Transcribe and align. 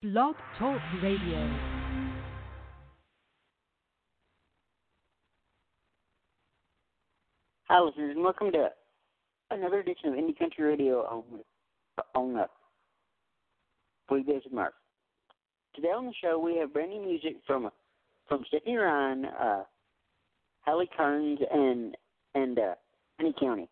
Blog 0.00 0.36
Talk 0.60 0.80
Radio. 1.02 1.58
Hi, 7.64 7.80
listeners, 7.80 8.14
and 8.14 8.22
welcome 8.22 8.52
to 8.52 8.68
another 9.50 9.80
edition 9.80 10.10
of 10.10 10.14
Indie 10.14 10.38
Country 10.38 10.64
Radio 10.64 10.98
on 11.00 11.24
on 12.14 12.36
uh, 12.36 12.46
Weekdays 14.08 14.42
with 14.44 14.52
Murph. 14.52 14.72
Today 15.74 15.88
on 15.88 16.06
the 16.06 16.14
show, 16.22 16.38
we 16.38 16.56
have 16.58 16.72
brand 16.72 16.90
new 16.92 17.04
music 17.04 17.34
from 17.44 17.68
from 18.28 18.44
Stephanie 18.46 18.76
Ryann, 18.76 19.24
uh, 19.24 19.64
Halle 20.60 20.86
Kearns, 20.96 21.40
and 21.52 21.96
and 22.36 22.56
uh, 22.56 22.74
Honey 23.18 23.34
County. 23.40 23.68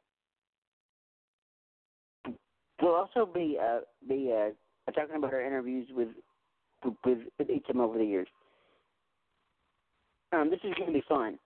We'll 2.82 2.96
also 2.96 3.30
be 3.32 3.56
uh, 3.62 3.82
be 4.08 4.34
uh, 4.36 4.50
talking 4.92 5.16
about 5.16 5.34
our 5.34 5.44
interviews 5.44 5.88
with 5.92 6.08
with, 7.04 7.18
with 7.38 7.66
them 7.66 7.80
over 7.80 7.98
the 7.98 8.04
years. 8.04 8.28
Um, 10.32 10.50
this 10.50 10.60
is 10.62 10.74
going 10.74 10.88
to 10.88 10.92
be 10.92 11.04
fun. 11.08 11.38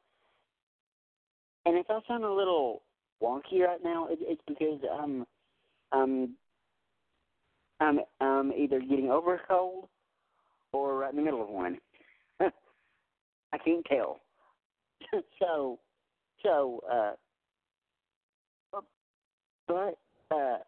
And 1.67 1.77
if 1.77 1.87
I 1.89 2.01
sound 2.09 2.25
a 2.25 2.33
little 2.33 2.83
wonky 3.23 3.61
right 3.61 3.83
now, 3.83 4.09
it, 4.09 4.19
it's 4.23 4.43
because 4.47 4.81
um 4.93 5.27
um 5.93 6.35
I'm 7.81 8.01
um 8.21 8.53
either 8.57 8.81
getting 8.81 9.11
over 9.11 9.35
a 9.35 9.47
cold 9.47 9.89
or 10.73 10.99
right 10.99 11.11
in 11.11 11.17
the 11.17 11.23
middle 11.23 11.43
of 11.43 11.49
one. 11.49 11.79
I 12.41 13.59
can't 13.59 13.85
tell. 13.87 14.21
so 15.39 15.79
so 16.43 16.83
uh 16.91 17.13
but 19.69 19.99
uh 20.31 20.59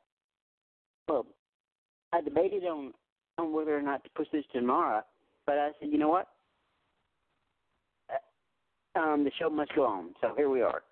debated 2.24 2.64
on 2.64 2.92
on 3.38 3.52
whether 3.52 3.76
or 3.76 3.82
not 3.82 4.04
to 4.04 4.10
push 4.10 4.26
this 4.32 4.44
to 4.52 4.60
tomorrow, 4.60 5.02
but 5.46 5.58
I 5.58 5.70
said, 5.80 5.88
you 5.90 5.98
know 5.98 6.08
what? 6.08 6.28
Uh, 8.10 8.98
um, 8.98 9.24
the 9.24 9.30
show 9.38 9.48
must 9.48 9.74
go 9.74 9.84
on. 9.84 10.10
So 10.20 10.34
here 10.36 10.50
we 10.50 10.62
are, 10.62 10.82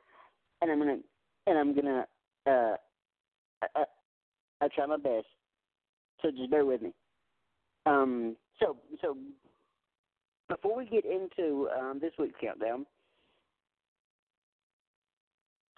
and 0.62 0.70
I'm 0.70 0.78
gonna 0.78 0.98
and 1.46 1.58
I'm 1.58 1.74
gonna 1.74 2.06
uh, 2.46 2.76
I, 3.62 3.84
I, 4.60 4.68
try 4.74 4.86
my 4.86 4.96
best. 4.96 5.26
So 6.22 6.30
just 6.30 6.50
bear 6.50 6.64
with 6.64 6.82
me. 6.82 6.92
Um, 7.86 8.36
so 8.58 8.76
so 9.02 9.16
before 10.48 10.76
we 10.76 10.86
get 10.86 11.04
into 11.04 11.68
um, 11.78 11.98
this 12.00 12.12
week's 12.18 12.38
countdown, 12.40 12.86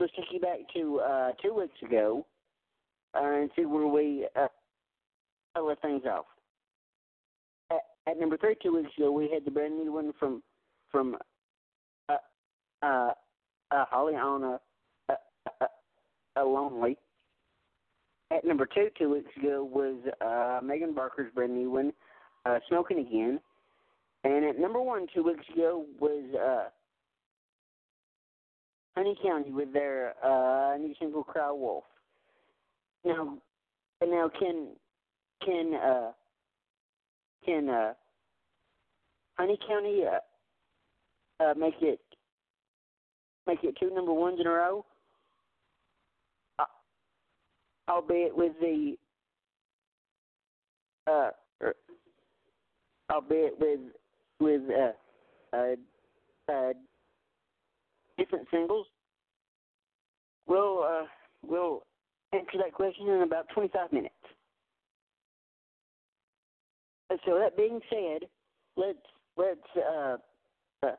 let's 0.01 0.13
take 0.17 0.27
you 0.33 0.41
back 0.41 0.59
to 0.75 1.01
uh, 1.01 1.33
two 1.43 1.55
weeks 1.55 1.81
ago 1.83 2.27
uh, 3.15 3.23
and 3.23 3.51
see 3.57 3.65
where 3.65 3.87
we 3.87 4.27
uh, 4.37 4.48
left 5.61 5.83
things 5.83 6.05
off 6.05 6.27
at 8.06 8.19
number 8.19 8.36
three 8.36 8.56
two 8.62 8.75
weeks 8.75 8.91
ago, 8.97 9.11
we 9.11 9.31
had 9.33 9.45
the 9.45 9.50
brand 9.50 9.78
new 9.78 9.92
one 9.92 10.12
from 10.19 10.42
from 10.91 11.17
uh, 12.08 12.17
uh, 12.83 13.11
uh, 13.70 13.84
Holly 13.91 14.14
on 14.14 14.42
a, 14.42 14.61
a, 15.08 15.14
a, 15.61 16.42
a 16.42 16.45
lonely. 16.45 16.98
At 18.30 18.45
number 18.45 18.67
two 18.67 18.89
two 18.98 19.11
weeks 19.11 19.30
ago 19.36 19.64
was 19.64 19.97
uh, 20.20 20.64
Megan 20.64 20.95
Barker's 20.95 21.33
brand 21.34 21.55
new 21.55 21.70
one, 21.70 21.92
uh, 22.45 22.58
smoking 22.69 22.98
again. 22.98 23.41
And 24.25 24.45
at 24.45 24.58
number 24.58 24.80
one 24.80 25.06
two 25.14 25.23
weeks 25.23 25.45
ago 25.53 25.84
was 26.00 26.25
uh, 26.34 26.69
Honey 28.97 29.17
County 29.23 29.53
with 29.53 29.73
their 29.73 30.14
uh, 30.25 30.77
new 30.77 30.95
single 30.98 31.25
"Cry 31.25 31.50
Wolf." 31.50 31.84
Now, 33.05 33.39
now 34.00 34.30
can 34.39 34.69
can 35.45 35.75
uh, 35.75 36.12
can 37.45 37.69
uh, 37.69 37.93
Honey 39.39 39.59
County 39.67 40.03
uh, 40.07 41.45
uh, 41.45 41.55
make 41.55 41.75
it 41.81 42.01
make 43.47 43.63
it 43.63 43.77
two 43.81 43.91
number 43.95 44.13
ones 44.13 44.39
in 44.41 44.47
a 44.47 44.51
row? 44.51 44.85
Uh, 46.58 46.64
albeit 47.89 48.36
with 48.36 48.53
the 48.61 48.97
uh, 51.07 51.30
er, 51.63 51.74
albeit 53.11 53.59
with 53.59 53.80
with 54.41 54.63
uh, 54.70 55.57
uh, 55.57 56.53
uh, 56.53 56.73
different 58.19 58.47
singles. 58.51 58.86
We'll 60.47 60.83
uh, 60.83 61.07
we'll 61.47 61.83
answer 62.33 62.59
that 62.59 62.73
question 62.73 63.09
in 63.09 63.23
about 63.23 63.47
25 63.55 63.92
minutes. 63.92 64.14
So 67.27 67.39
that 67.39 67.56
being 67.56 67.80
said, 67.90 68.28
let's 68.77 68.98
let's 69.36 69.61
uh, 69.77 70.17
uh, 70.83 70.90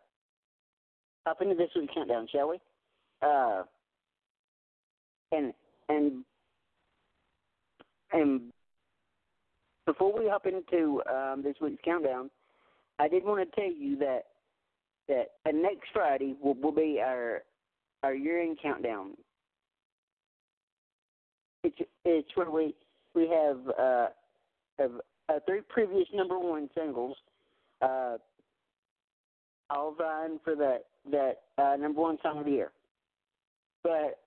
hop 1.26 1.42
into 1.42 1.56
this 1.56 1.70
week's 1.76 1.94
countdown, 1.94 2.28
shall 2.32 2.50
we? 2.50 2.60
Uh, 3.22 3.64
and 5.32 5.54
and 5.90 6.24
and 8.12 8.42
before 9.86 10.18
we 10.18 10.30
hop 10.30 10.46
into 10.46 11.02
um, 11.12 11.42
this 11.44 11.56
week's 11.62 11.82
countdown, 11.84 12.30
I 13.00 13.08
did 13.08 13.24
want 13.24 13.50
to 13.50 13.56
tell 13.60 13.72
you 13.72 13.98
that 13.98 14.26
that 15.08 15.32
uh, 15.46 15.52
next 15.52 15.90
Friday 15.94 16.36
will, 16.42 16.56
will 16.56 16.72
be 16.72 17.02
our 17.04 17.42
our 18.04 18.14
year-end 18.14 18.60
countdown. 18.62 19.12
It's 21.64 21.78
it's 22.06 22.30
where 22.36 22.52
we 22.52 22.76
we 23.16 23.30
have 23.30 23.58
uh, 23.80 24.08
uh, 25.30 25.40
three 25.48 25.62
previous 25.70 26.08
number 26.14 26.38
one 26.38 26.70
singles, 26.76 27.16
uh, 27.82 28.18
all 29.70 29.94
vying 29.98 30.40
for 30.44 30.56
that 30.56 30.86
that 31.12 31.42
uh, 31.58 31.76
number 31.76 32.02
one 32.02 32.18
song 32.22 32.40
of 32.40 32.46
the 32.46 32.52
year. 32.52 32.72
But 33.84 34.20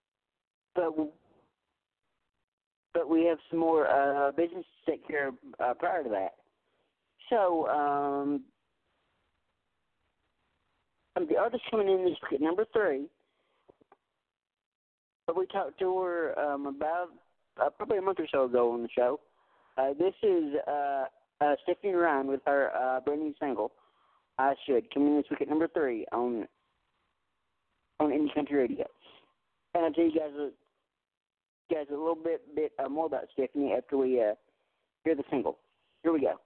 but 0.74 0.92
but 2.92 3.08
we 3.08 3.24
have 3.26 3.38
some 3.50 3.58
more 3.58 3.88
uh, 3.88 4.32
business 4.32 4.64
to 4.64 4.90
take 4.90 5.06
care 5.06 5.28
of 5.28 5.34
uh, 5.60 5.74
prior 5.74 6.02
to 6.02 6.10
that. 6.10 6.34
So 7.30 7.66
um, 7.68 8.44
the 11.16 11.36
artist 11.36 11.62
coming 11.70 11.88
in 11.88 12.06
is 12.08 12.16
number 12.40 12.64
three. 12.72 13.06
But 15.26 15.36
we 15.36 15.46
talked 15.46 15.78
to 15.80 15.98
her 15.98 16.38
um, 16.38 16.66
about 16.66 17.08
uh, 17.60 17.70
probably 17.70 17.98
a 17.98 18.02
month 18.02 18.20
or 18.20 18.28
so 18.30 18.44
ago 18.44 18.72
on 18.72 18.82
the 18.82 18.88
show. 18.96 19.20
Uh, 19.76 19.92
this 19.98 20.14
is 20.22 20.54
uh, 20.66 21.04
uh, 21.40 21.54
Stephanie 21.62 21.92
Ryann 21.92 22.26
with 22.26 22.40
her 22.46 22.70
uh, 22.74 23.00
brand 23.00 23.20
new 23.20 23.34
single, 23.38 23.72
"I 24.38 24.54
Should," 24.66 24.92
coming 24.92 25.16
this 25.16 25.26
week 25.30 25.42
at 25.42 25.48
number 25.48 25.68
three 25.68 26.06
on 26.12 26.48
on 28.00 28.10
Indie 28.10 28.34
Country 28.34 28.56
Radio. 28.56 28.86
And 29.74 29.84
I'll 29.84 29.92
tell 29.92 30.04
you 30.04 30.18
guys 30.18 30.30
a, 30.38 30.50
guys 31.72 31.86
a 31.90 31.96
little 31.96 32.14
bit 32.14 32.54
bit 32.54 32.72
uh, 32.82 32.88
more 32.88 33.06
about 33.06 33.24
Stephanie 33.34 33.74
after 33.76 33.98
we 33.98 34.20
uh, 34.20 34.34
hear 35.04 35.14
the 35.14 35.24
single. 35.30 35.58
Here 36.02 36.12
we 36.12 36.20
go. 36.20 36.40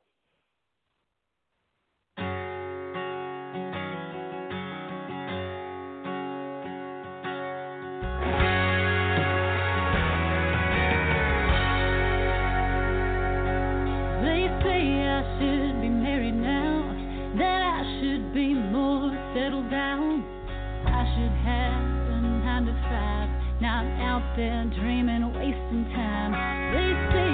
There 24.37 24.71
dreaming, 24.75 25.35
wasting 25.35 25.85
time. 25.95 26.33
They 26.73 26.91
say 27.13 27.30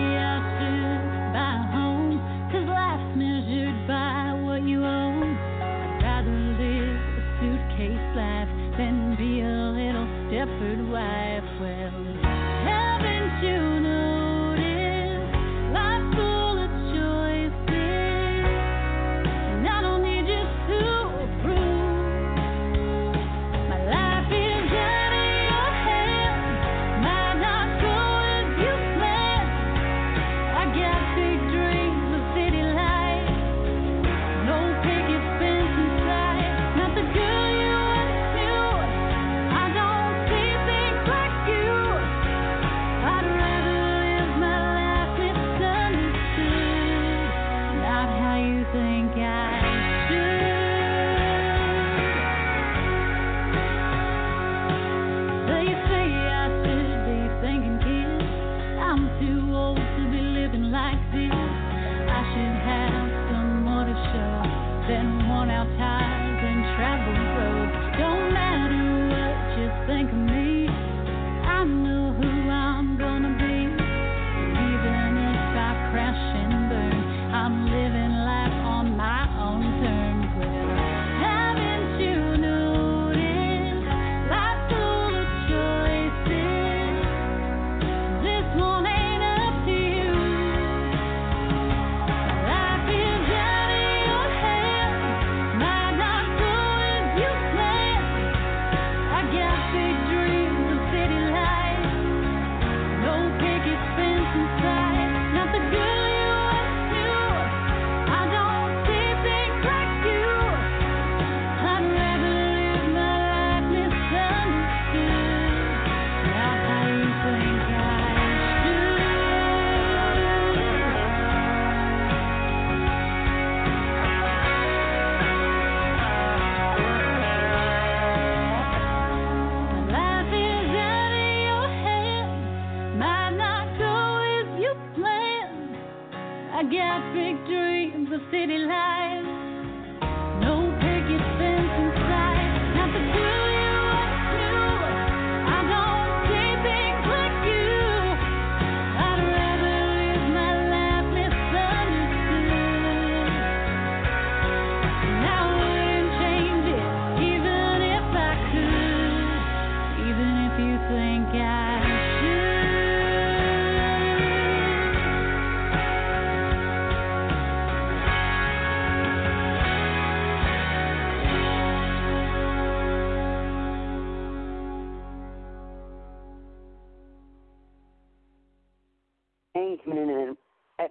city 138.97 139.46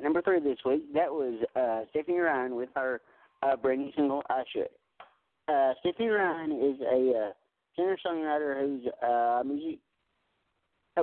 number 0.06 0.22
three 0.22 0.40
this 0.40 0.60
week, 0.64 0.94
that 0.94 1.12
was 1.12 1.34
uh, 1.56 1.82
Stephanie 1.90 2.20
Ryann 2.20 2.56
with 2.56 2.70
her 2.76 3.02
uh, 3.42 3.56
brand 3.56 3.82
new 3.82 3.92
single, 3.96 4.22
I 4.30 4.44
Should. 4.54 4.70
Uh, 5.48 5.74
Stephanie 5.80 6.10
Ryann 6.10 6.52
is 6.52 6.80
a 6.82 7.18
uh, 7.18 7.32
singer-songwriter 7.76 8.62
whose 8.62 8.86
uh, 9.04 9.44
music 9.44 9.80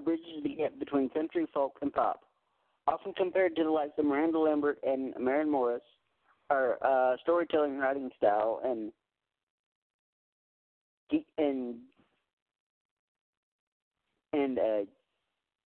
bridges 0.05 0.43
the 0.45 0.55
gap 0.55 0.79
between 0.79 1.11
country, 1.11 1.47
folk, 1.53 1.77
and 1.83 1.93
pop. 1.93 2.21
Often 2.87 3.15
compared 3.15 3.57
to 3.57 3.65
the 3.65 3.71
likes 3.71 3.93
of 3.99 4.05
Miranda 4.05 4.39
Lambert 4.39 4.79
and 4.85 5.13
Maren 5.19 5.51
Morris, 5.51 5.83
her 6.49 6.79
uh, 6.83 7.17
storytelling 7.23 7.79
writing 7.79 8.11
style 8.17 8.61
and 8.65 8.93
and 11.39 11.77
and 14.33 14.59
uh, 14.59 14.79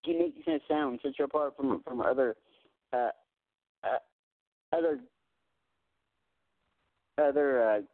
uniqueness 0.05 0.61
sound 0.69 0.99
sets 1.03 1.15
her 1.19 1.25
apart 1.25 1.55
from 1.56 1.83
from 1.85 2.00
other 2.00 2.37
uh, 2.93 3.11
uh, 3.84 3.99
other 4.76 5.00
other 7.19 7.84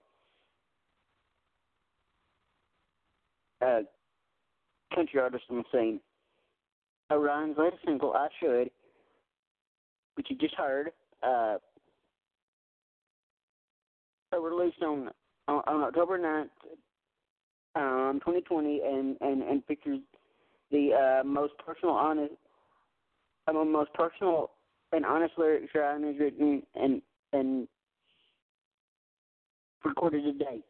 uh, 3.62 3.64
uh, 3.64 3.80
country 4.94 5.20
artists 5.20 5.46
on 5.50 5.58
the 5.58 5.64
scene. 5.72 6.00
Orion's 7.10 7.56
latest 7.58 7.84
single, 7.84 8.12
"I 8.14 8.28
Should," 8.40 8.70
which 10.14 10.26
you 10.30 10.36
just 10.36 10.54
heard, 10.54 10.92
uh, 11.22 11.58
released 14.32 14.82
on, 14.82 15.10
on 15.48 15.82
October 15.82 16.18
9th, 16.18 16.48
um, 17.74 18.20
2020, 18.20 18.80
and 18.80 19.16
and 19.20 19.42
and 19.42 19.64
features 19.66 20.00
the 20.70 21.20
uh, 21.22 21.24
most 21.24 21.52
personal, 21.58 21.94
honest, 21.94 22.34
among 23.46 23.70
most 23.70 23.92
personal 23.94 24.50
and 24.92 25.06
honest 25.06 25.34
lyrics 25.38 25.72
Ryann 25.74 26.06
has 26.06 26.20
written 26.20 26.62
and 26.74 27.02
and 27.32 27.66
recorded 29.84 30.22
to 30.24 30.32
date. 30.32 30.64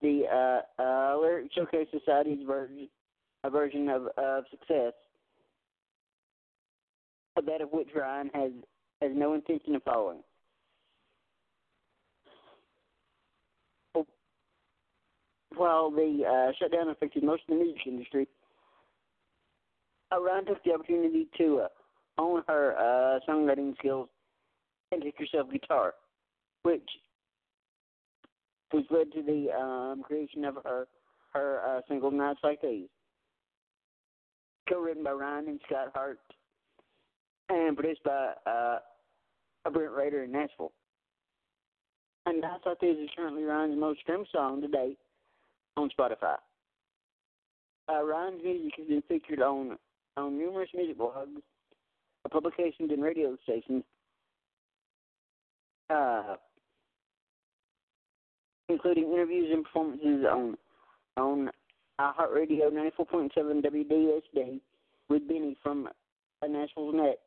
The 0.00 0.22
uh, 0.32 0.82
uh, 0.82 1.18
lyrics 1.20 1.54
showcase 1.54 1.88
society's 1.90 2.46
version, 2.46 2.88
a 3.44 3.50
version 3.50 3.88
of, 3.88 4.06
of 4.16 4.44
success, 4.50 4.92
that 7.36 7.60
of 7.60 7.70
which 7.72 7.88
Ryann 7.96 8.30
has 8.34 8.52
has 9.00 9.10
no 9.14 9.34
intention 9.34 9.74
of 9.74 9.82
following. 9.82 10.20
While 15.54 15.90
the 15.90 16.24
uh, 16.26 16.52
shutdown 16.58 16.88
affected 16.88 17.22
most 17.22 17.42
of 17.48 17.58
the 17.58 17.62
music 17.62 17.86
industry, 17.86 18.26
Ryann 20.12 20.46
took 20.46 20.62
the 20.64 20.72
opportunity 20.72 21.28
to 21.38 21.66
hone 22.18 22.42
her 22.48 22.76
uh, 22.76 23.20
songwriting 23.28 23.76
skills 23.78 24.08
and 24.90 25.02
teach 25.02 25.14
herself 25.18 25.50
guitar, 25.50 25.94
which 26.62 26.88
which 28.72 28.86
led 28.90 29.12
to 29.12 29.22
the 29.22 29.50
um, 29.52 30.02
creation 30.02 30.44
of 30.44 30.56
her 30.64 30.86
her 31.32 31.60
uh, 31.66 31.80
single 31.88 32.10
"Nights 32.10 32.40
Like 32.42 32.60
These," 32.62 32.88
co-written 34.68 35.04
by 35.04 35.10
Ryann 35.10 35.48
and 35.48 35.60
Scott 35.66 35.88
Hart, 35.94 36.20
and 37.48 37.76
produced 37.76 38.02
by 38.04 38.32
uh, 38.46 38.78
Brent 39.70 39.92
Rader 39.92 40.24
in 40.24 40.32
Nashville. 40.32 40.72
And 42.26 42.40
"Nights 42.40 42.62
Like 42.66 42.80
These" 42.80 42.98
is 42.98 43.10
currently 43.16 43.42
Ryann's 43.42 43.78
most 43.78 44.00
streamed 44.00 44.28
song 44.32 44.60
to 44.60 44.68
date 44.68 44.98
on 45.76 45.90
Spotify. 45.98 46.36
Uh, 47.88 48.02
Ryann's 48.04 48.42
music 48.42 48.72
has 48.78 48.86
been 48.86 49.02
featured 49.08 49.40
on 49.40 49.78
on 50.16 50.38
numerous 50.38 50.68
music 50.74 50.98
blogs, 50.98 51.40
publications, 52.28 52.90
and 52.90 53.02
radio 53.02 53.36
stations, 53.42 53.84
uh, 55.90 56.36
including 58.68 59.12
interviews 59.12 59.50
and 59.52 59.64
performances 59.64 60.24
on 60.30 60.56
on 61.16 61.50
iHeartRadio 62.00 62.70
94.7 62.70 63.30
WDSD 63.36 64.60
with 65.08 65.28
Benny 65.28 65.56
from 65.62 65.88
Nashville's 66.42 66.94
Next, 66.94 67.20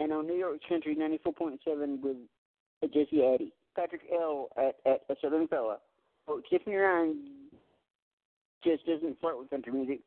and 0.00 0.12
on 0.12 0.26
New 0.26 0.36
York 0.36 0.58
Country 0.68 0.96
94.7 0.96 2.00
with 2.00 2.16
Jesse 2.92 3.24
Addy. 3.24 3.52
Patrick 3.76 4.02
L. 4.12 4.48
at, 4.56 4.76
at 4.86 5.02
a 5.10 5.16
Southern 5.20 5.48
Fella. 5.48 5.78
Well, 6.28 6.40
Tiffany 6.48 6.76
Ryann 6.76 7.16
just 8.62 8.86
doesn't 8.86 9.20
flirt 9.20 9.36
with 9.38 9.50
country 9.50 9.72
music 9.72 10.00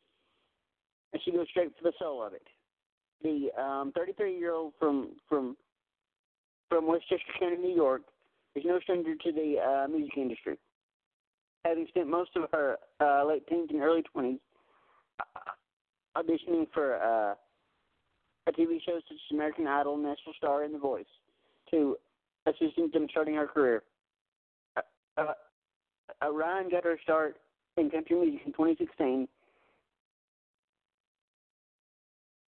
and 1.14 1.22
she 1.24 1.32
goes 1.32 1.48
straight 1.50 1.72
for 1.78 1.84
the 1.84 1.94
soul 2.00 2.24
of 2.24 2.34
it. 2.34 2.48
The 3.24 3.50
um, 3.58 3.92
33-year-old 3.98 4.74
from 4.80 5.10
from 5.28 5.58
from 6.70 6.88
Westchester 6.88 7.34
County, 7.40 7.58
New 7.58 7.76
York, 7.76 8.02
is 8.56 8.64
no 8.66 8.80
stranger 8.80 9.16
to 9.16 9.32
the 9.32 9.56
uh, 9.60 9.88
music 9.88 10.18
industry, 10.18 10.58
having 11.66 11.88
spent 11.88 12.08
most 12.08 12.32
of 12.36 12.44
her 12.52 12.78
uh, 13.00 13.26
late 13.26 13.48
teens 13.48 13.70
and 13.72 13.82
early 13.82 14.04
20s 14.16 14.40
uh, 15.20 16.22
auditioning 16.22 16.68
for 16.74 16.96
uh, 16.96 17.36
a 18.48 18.52
TV 18.52 18.80
show 18.86 18.96
such 18.96 19.12
as 19.12 19.32
American 19.32 19.68
Idol, 19.68 19.98
National 19.98 20.34
Star, 20.38 20.64
and 20.64 20.74
The 20.74 20.80
Voice, 20.80 21.06
to 21.72 21.98
assisting 22.46 22.90
them 22.94 23.08
starting 23.10 23.36
her 23.36 23.48
career. 23.48 23.84
Uh, 24.76 24.82
uh, 25.18 25.34
uh, 26.22 26.26
Ryann 26.26 26.72
got 26.72 26.84
her 26.84 26.98
start 27.04 27.38
in 27.78 27.90
country 27.90 28.16
music 28.16 28.42
in 28.46 28.54
2016 28.54 29.28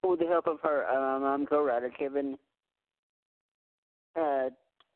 with 0.03 0.21
the 0.21 0.27
help 0.27 0.47
of 0.47 0.59
her 0.63 0.87
um, 0.89 1.25
um, 1.25 1.47
co-writer 1.47 1.91
Kevin 1.99 2.37
uh, 4.17 4.49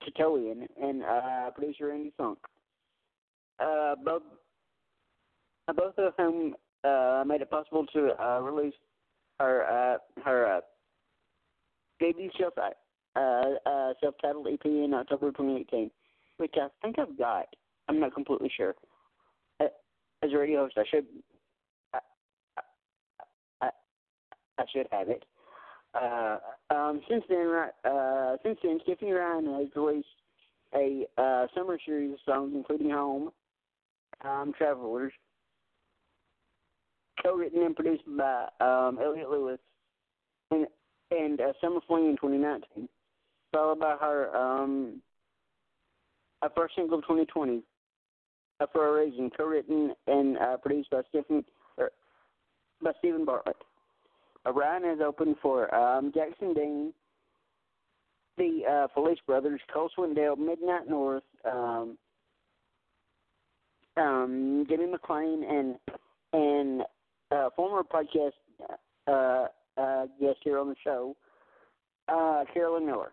Titoian 0.03 0.67
and 0.81 1.03
uh, 1.03 1.51
producer 1.51 1.93
Andy 1.93 2.13
Funk. 2.17 2.39
Uh, 3.61 3.95
both 4.05 4.23
uh, 5.69 5.73
both 5.73 5.95
of 5.99 6.13
whom 6.17 6.55
uh, 6.85 7.23
made 7.27 7.41
it 7.41 7.51
possible 7.51 7.87
to 7.93 8.11
uh, 8.21 8.41
release 8.41 8.75
her 9.39 9.65
uh, 9.65 10.23
her 10.25 10.57
uh, 10.57 10.61
debut 12.01 12.31
self 12.39 12.55
uh, 12.59 13.21
uh, 13.21 13.93
self-titled 14.01 14.47
EP 14.51 14.65
in 14.65 14.93
October 14.95 15.31
2018, 15.31 15.91
which 16.39 16.55
I 16.57 16.69
think 16.83 16.99
I've 16.99 17.17
got. 17.19 17.47
I'm 17.89 18.01
not 18.01 18.15
completely 18.15 18.51
sure. 18.57 18.75
Uh, 19.61 19.67
as 20.23 20.31
a 20.33 20.39
radio 20.39 20.65
host, 20.65 20.79
I 20.79 20.85
should 20.91 21.07
I 24.63 24.65
should 24.73 24.87
have 24.93 25.09
it. 25.09 25.25
Uh, 25.95 26.39
um, 26.71 27.01
since 27.09 27.25
then, 27.29 27.69
uh, 27.85 28.37
since 28.45 28.59
then, 28.63 28.81
Tiffany 28.87 29.11
Ryann 29.11 29.59
has 29.59 29.69
released 29.75 30.07
a 30.75 31.07
uh, 31.19 31.47
summer 31.55 31.79
series 31.85 32.13
of 32.13 32.19
songs, 32.25 32.53
including 32.55 32.91
"Home," 32.91 33.31
um, 34.25 34.53
"Travelers," 34.57 35.13
co-written 37.23 37.63
and 37.63 37.77
produced 37.77 38.05
by 38.17 38.49
um, 38.61 38.99
Elliot 39.03 39.31
Lewis, 39.31 39.59
and 40.51 40.67
and 41.11 41.41
uh, 41.41 41.53
"Summer 41.61 41.81
Fling" 41.87 42.07
in 42.07 42.17
2019, 42.17 42.89
followed 43.53 43.81
by 43.81 43.97
her 44.01 44.35
um, 44.35 45.03
a 46.41 46.49
first 46.57 46.75
single 46.75 46.99
of 46.99 47.05
2020, 47.05 47.63
uh, 48.61 48.67
"For 48.73 48.89
a 48.89 49.05
Reason," 49.05 49.31
co-written 49.37 49.93
and 50.07 50.39
uh, 50.39 50.57
produced 50.57 50.91
by 50.91 51.03
Stephen 51.11 51.45
er, 51.79 51.91
by 52.83 52.93
Stephen 53.01 53.27
Bartlett. 53.27 53.57
Ryann 54.51 54.85
has 54.85 54.99
opened 55.01 55.37
for 55.41 55.73
um, 55.75 56.13
Jackson 56.15 56.53
Dean, 56.55 56.93
the 58.37 58.61
uh, 58.69 58.89
Felice 58.95 59.19
Brothers, 59.27 59.61
Cole 59.73 59.91
Swindell, 59.97 60.37
Midnight 60.37 60.89
North, 60.89 61.23
um, 61.45 61.97
um, 63.97 64.67
Jimmy 64.69 64.87
McLean, 64.87 65.45
and 65.45 65.77
and 66.33 66.83
uh, 67.31 67.51
former 67.55 67.83
podcast 67.83 68.33
uh, 69.07 69.47
uh, 69.81 70.07
guest 70.21 70.39
here 70.43 70.59
on 70.59 70.69
the 70.69 70.77
show, 70.83 71.17
uh, 72.09 72.45
Carolyn 72.53 72.87
Miller. 72.87 73.13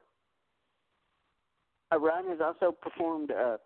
uh, 1.92 1.98
Ryann 1.98 2.30
has 2.30 2.40
also 2.42 2.72
performed 2.72 3.32
uh, 3.32 3.58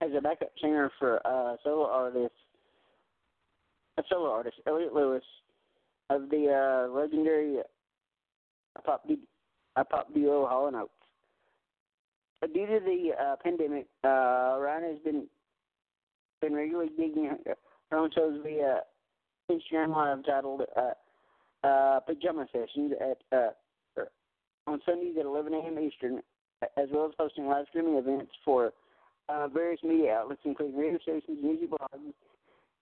as 0.00 0.10
a 0.16 0.20
backup 0.20 0.50
singer 0.60 0.90
for 0.98 1.26
uh, 1.26 1.56
solo 1.64 1.88
artist, 1.88 2.34
a 3.98 4.02
solo 4.08 4.30
artist, 4.30 4.56
Elliot 4.66 4.94
Lewis, 4.94 5.24
of 6.10 6.28
the 6.30 6.86
uh, 6.88 6.92
legendary 6.92 7.58
pop 8.84 9.06
du- 9.06 9.18
uh, 9.76 9.84
pop 9.84 10.12
duo 10.14 10.46
Hall 10.46 10.66
and 10.68 10.76
Oates. 10.76 10.90
Due 12.52 12.66
to 12.66 12.80
the 12.80 13.10
uh, 13.20 13.36
pandemic, 13.42 13.86
uh, 14.02 14.58
Ryann 14.58 14.90
has 14.90 14.98
been 15.04 15.26
been 16.40 16.54
regularly 16.54 16.90
gigging 16.98 17.28
her 17.28 17.54
her 17.90 17.98
own 17.98 18.10
shows 18.14 18.40
via 18.42 18.80
Instagram 19.50 19.94
Live 19.94 20.24
titled 20.24 20.62
uh, 20.76 21.66
uh, 21.66 22.00
Pajama 22.00 22.46
Sessions 22.52 22.92
at 23.00 23.36
uh, 23.36 23.50
on 24.66 24.80
Sundays 24.86 25.16
at 25.18 25.26
11 25.26 25.54
a.m. 25.54 25.78
Eastern, 25.78 26.20
as 26.76 26.88
well 26.92 27.06
as 27.06 27.12
hosting 27.18 27.46
live 27.46 27.66
streaming 27.68 27.94
events 27.94 28.32
for 28.44 28.72
uh, 29.28 29.48
various 29.48 29.80
media 29.82 30.14
outlets, 30.18 30.40
including 30.44 30.76
radio 30.76 30.98
stations, 31.00 31.38
music 31.42 31.70
blogs, 31.70 32.12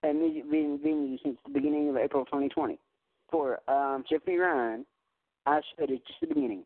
and 0.03 0.21
music 0.21 0.45
ven- 0.51 0.79
venues 0.85 1.23
since 1.23 1.37
the 1.45 1.53
beginning 1.53 1.89
of 1.89 1.97
April 1.97 2.25
2020. 2.25 2.79
For 3.31 3.61
um, 3.69 4.05
Stephanie 4.07 4.37
Ryann, 4.37 4.85
I 5.47 5.61
said 5.79 5.91
it's 5.91 6.07
just 6.07 6.21
the 6.21 6.27
beginning. 6.29 6.65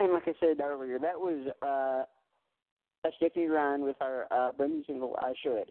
And 0.00 0.12
like 0.12 0.24
I 0.26 0.32
said 0.40 0.60
earlier, 0.60 0.98
that 0.98 1.18
was 1.18 1.52
uh, 1.62 3.10
Stephanie 3.16 3.46
Ryann 3.46 3.84
with 3.84 3.96
her 4.00 4.26
uh, 4.30 4.52
brand 4.52 4.74
new 4.74 4.84
single, 4.86 5.16
I 5.20 5.34
Should. 5.42 5.70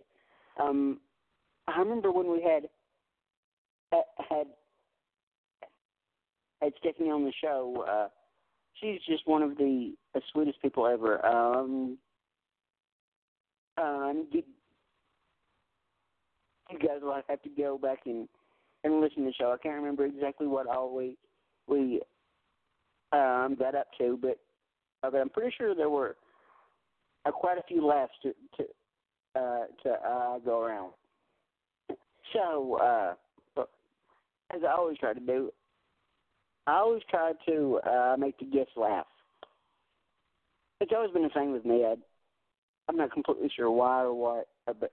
Um, 0.61 0.99
I 1.67 1.79
remember 1.79 2.11
when 2.11 2.31
we 2.31 2.41
had 2.41 2.69
had 4.29 4.47
had 6.61 6.73
Stephanie 6.79 7.09
on 7.09 7.25
the 7.25 7.33
show. 7.41 7.85
Uh, 7.87 8.07
she's 8.79 8.99
just 9.07 9.27
one 9.27 9.41
of 9.41 9.57
the, 9.57 9.93
the 10.13 10.21
sweetest 10.31 10.61
people 10.61 10.87
ever. 10.87 11.23
Um, 11.25 11.97
um, 13.77 14.27
you, 16.81 16.87
guys 16.87 16.99
will 17.01 17.21
have 17.27 17.41
to 17.41 17.49
go 17.49 17.77
back 17.77 17.99
and 18.05 18.27
and 18.83 18.99
listen 18.99 19.23
to 19.23 19.29
the 19.29 19.33
show. 19.33 19.51
I 19.51 19.57
can't 19.57 19.75
remember 19.75 20.05
exactly 20.05 20.47
what 20.47 20.67
all 20.67 20.95
we 20.95 21.17
we 21.67 22.01
um, 23.11 23.55
got 23.57 23.75
up 23.75 23.87
to, 23.99 24.17
but 24.21 24.39
uh, 25.03 25.11
but 25.11 25.21
I'm 25.21 25.29
pretty 25.29 25.53
sure 25.57 25.75
there 25.75 25.89
were 25.89 26.15
uh, 27.25 27.31
quite 27.31 27.57
a 27.57 27.63
few 27.67 27.85
laughs 27.85 28.13
to 28.23 28.33
to 28.57 28.63
uh, 29.35 29.65
to 29.83 29.89
uh, 29.89 30.39
go 30.39 30.61
around. 30.61 30.93
So, 32.33 32.77
uh, 32.81 33.13
as 34.53 34.61
I 34.67 34.71
always 34.71 34.97
try 34.97 35.13
to 35.13 35.19
do, 35.19 35.51
I 36.67 36.73
always 36.77 37.01
try 37.09 37.33
to 37.47 37.79
uh, 37.85 38.15
make 38.17 38.37
the 38.39 38.45
guests 38.45 38.73
laugh. 38.75 39.05
It's 40.79 40.91
always 40.95 41.11
been 41.11 41.25
a 41.25 41.29
thing 41.29 41.51
with 41.51 41.65
me. 41.65 41.85
I, 41.85 41.95
I'm 42.87 42.97
not 42.97 43.11
completely 43.11 43.51
sure 43.55 43.71
why 43.71 44.01
or 44.01 44.13
what, 44.13 44.47
uh, 44.67 44.73
but 44.79 44.91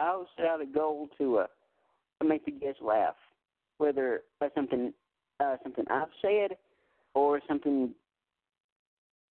I 0.00 0.08
always 0.08 0.28
set 0.36 0.46
out 0.46 0.62
a 0.62 0.66
goal 0.66 1.08
to 1.18 1.38
uh, 1.38 1.46
make 2.24 2.44
the 2.46 2.52
guests 2.52 2.80
laugh, 2.82 3.14
whether 3.78 4.22
by 4.40 4.48
something 4.54 4.92
uh, 5.40 5.56
something 5.62 5.84
I've 5.90 6.08
said 6.22 6.56
or 7.14 7.40
something 7.46 7.90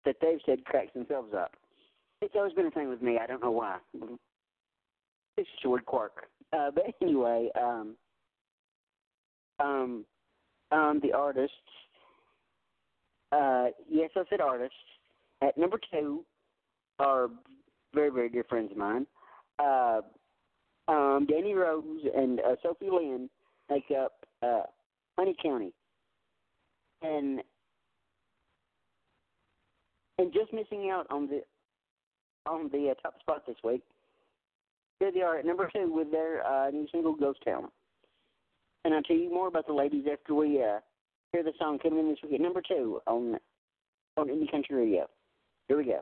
that 0.05 0.17
they've 0.21 0.41
said 0.47 0.65
cracks 0.65 0.93
themselves 0.95 1.33
up. 1.35 1.53
It's 2.21 2.35
always 2.37 2.53
been 2.53 2.67
a 2.67 2.71
thing 2.71 2.89
with 2.89 3.03
me. 3.03 3.19
I 3.23 3.27
don't 3.27 3.43
know 3.43 3.51
why. 3.51 3.79
It's 5.37 5.49
just 5.51 5.65
a 5.65 5.69
weird 5.69 5.87
quirk. 5.87 6.27
Uh, 6.53 6.71
but 6.75 6.85
anyway, 7.03 7.49
um, 7.61 7.95
um, 9.61 10.05
um, 10.73 11.01
the 11.03 11.13
artists. 11.13 11.55
Uh, 13.31 13.67
yes, 13.89 14.11
I 14.17 14.23
said 14.31 14.41
artists. 14.41 14.75
At 15.43 15.57
number 15.57 15.79
two 15.93 16.25
are 16.99 17.29
very, 17.95 18.11
very 18.11 18.29
dear 18.29 18.45
friends 18.49 18.73
of 18.73 18.79
mine. 18.79 19.07
Uh, 19.59 20.01
um, 20.89 21.27
Danny 21.29 21.55
Rose 21.55 22.03
and 22.17 22.41
uh, 22.41 22.57
Sophie 22.63 22.91
Lynn 22.91 23.29
make 23.71 23.85
up 23.97 24.25
uh, 24.43 24.63
Honey 25.19 25.37
County, 25.43 25.73
and 27.03 27.41
and 30.19 30.33
just 30.33 30.53
missing 30.53 30.91
out 30.91 31.07
on 31.11 31.29
the 31.29 31.43
on 32.47 32.71
the 32.73 32.91
uh, 32.91 32.95
top 33.03 33.21
spot 33.21 33.47
this 33.47 33.57
week. 33.63 33.83
Here 35.01 35.13
they 35.13 35.21
are 35.21 35.39
at 35.39 35.47
number 35.47 35.71
two 35.73 35.93
with 35.93 36.11
their 36.11 36.45
uh, 36.47 36.71
new 36.71 36.87
single 36.91 37.15
"Ghost 37.15 37.41
Town." 37.45 37.69
And 38.85 38.95
I'll 38.95 39.03
tell 39.03 39.17
you 39.17 39.31
more 39.33 39.49
about 39.49 39.67
the 39.67 39.75
ladies 39.75 40.07
after 40.11 40.35
we 40.35 40.63
uh, 40.63 40.79
hear 41.33 41.43
the 41.43 41.53
song 41.59 41.79
coming 41.79 41.99
in 41.99 42.09
this 42.09 42.19
week 42.23 42.35
at 42.35 42.41
number 42.41 42.63
two 42.67 43.01
on 43.07 43.39
on 44.17 44.29
Indie 44.29 44.51
Country 44.51 44.77
Radio. 44.77 45.07
Here 45.69 45.77
we 45.77 45.85
go. 45.85 46.01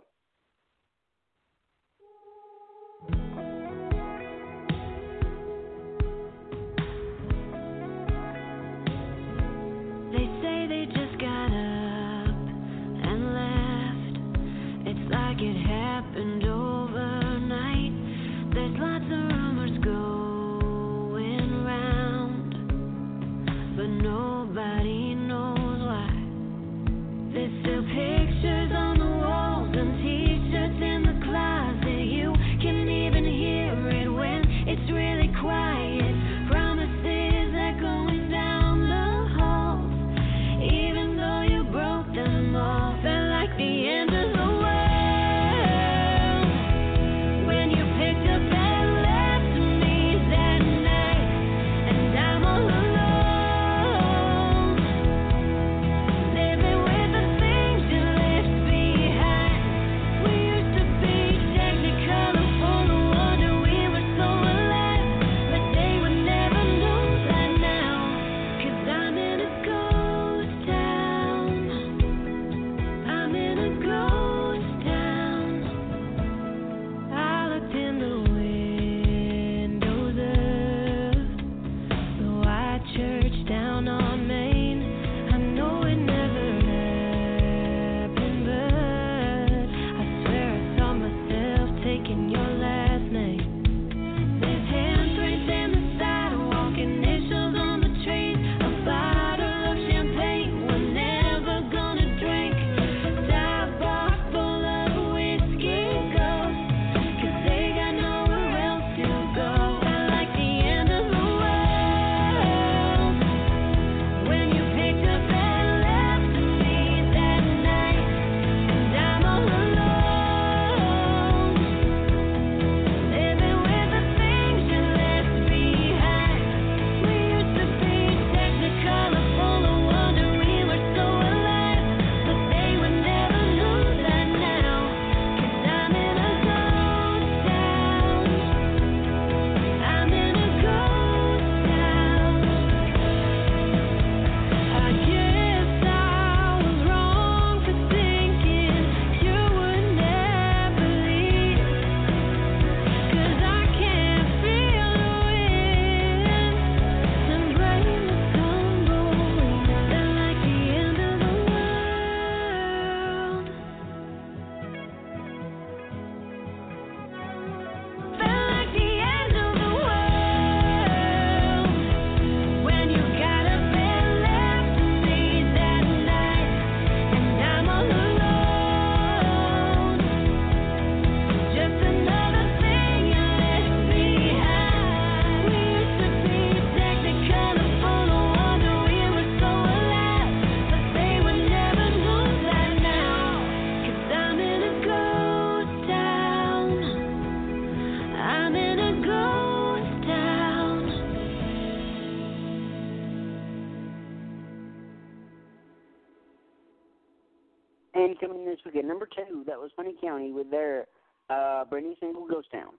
County 210.17 210.33
with 210.33 210.51
their 210.51 210.87
uh, 211.31 211.65
brand 211.65 211.87
new 211.87 211.95
single 212.01 212.27
Ghost 212.27 212.49
Town. 212.53 212.73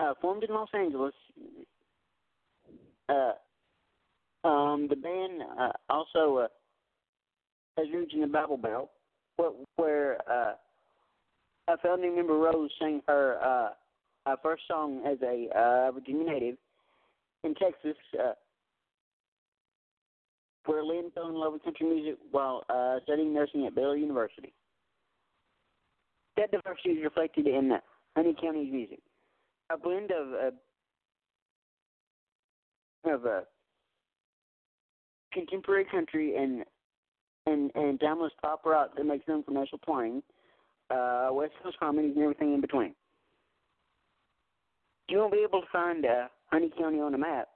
Uh, 0.00 0.14
formed 0.20 0.44
in 0.44 0.54
Los 0.54 0.68
Angeles, 0.74 1.14
uh, 3.08 3.32
um, 4.46 4.86
the 4.88 4.94
band 4.94 5.42
uh, 5.58 5.72
also 5.90 6.36
uh, 6.36 6.46
has 7.76 7.86
roots 7.92 8.12
in 8.14 8.20
the 8.20 8.28
Bible 8.28 8.56
Belt, 8.56 8.90
where, 9.36 9.50
where 9.74 10.18
uh, 10.30 10.52
a 11.66 11.78
founding 11.82 12.14
member 12.14 12.34
Rose 12.34 12.70
sang 12.78 13.02
her 13.08 13.38
uh, 13.42 14.30
uh, 14.30 14.36
first 14.40 14.62
song 14.68 15.02
as 15.04 15.18
a 15.22 15.48
uh, 15.58 15.90
Virginia 15.90 16.24
native 16.24 16.56
in 17.42 17.54
Texas, 17.56 17.96
uh, 18.20 18.32
where 20.66 20.84
Lynn 20.84 21.10
fell 21.12 21.28
in 21.28 21.34
love 21.34 21.54
with 21.54 21.64
country 21.64 21.86
music 21.88 22.18
while 22.30 22.62
uh, 22.70 22.98
studying 23.02 23.34
nursing 23.34 23.66
at 23.66 23.74
Baylor 23.74 23.96
University. 23.96 24.52
That 26.38 26.52
diversity 26.52 26.90
is 26.90 27.02
reflected 27.02 27.48
in 27.48 27.76
Honey 28.16 28.36
County's 28.40 28.72
music, 28.72 29.00
a 29.70 29.76
blend 29.76 30.12
of 30.12 30.32
uh, 30.32 30.52
of 33.12 33.26
uh, 33.26 33.40
contemporary 35.32 35.84
country 35.90 36.36
and 36.36 36.64
and 37.46 37.72
and 37.74 37.98
timeless 37.98 38.32
pop 38.40 38.64
rock 38.64 38.90
that 38.96 39.04
makes 39.04 39.26
room 39.26 39.42
for 39.42 39.50
national 39.50 39.78
twang, 39.78 40.22
uh, 40.90 41.30
West 41.32 41.54
Coast 41.60 41.76
harmonies, 41.80 42.12
and 42.14 42.22
everything 42.22 42.54
in 42.54 42.60
between. 42.60 42.94
You 45.08 45.18
won't 45.18 45.32
be 45.32 45.38
able 45.38 45.62
to 45.62 45.66
find 45.72 46.06
uh, 46.06 46.28
Honey 46.52 46.70
County 46.78 47.00
on 47.00 47.14
a 47.14 47.18
map. 47.18 47.48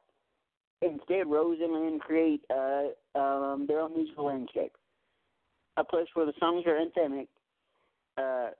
Instead, 0.80 1.28
Rose 1.28 1.58
and 1.62 1.72
Lynn 1.72 2.00
create 2.00 2.40
uh, 2.50 2.88
um, 3.16 3.66
their 3.68 3.78
own 3.78 3.94
musical 3.94 4.24
landscape, 4.24 4.72
a 5.76 5.84
place 5.84 6.08
where 6.14 6.26
the 6.26 6.32
songs 6.40 6.64
are 6.66 6.84
anthemic, 6.84 7.28
uh, 8.18 8.50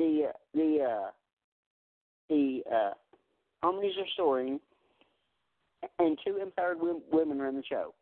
the 0.00 0.32
the 0.54 0.78
uh, 0.82 1.10
the 2.28 2.62
uh, 2.72 2.90
harmonies 3.62 3.92
are 3.98 4.06
soaring, 4.16 4.58
and 5.98 6.18
two 6.26 6.38
empowered 6.42 6.78
women 7.12 7.38
run 7.38 7.56
the 7.56 7.62
show. 7.68 7.94